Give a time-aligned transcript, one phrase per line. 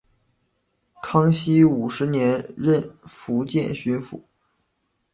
[1.03, 4.23] 康熙五十年任福建巡抚。